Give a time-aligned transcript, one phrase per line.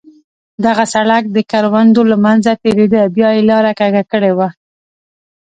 [0.65, 4.49] دغه سړک د کروندو له منځه تېرېده، بیا یې لاره کږه کړې وه.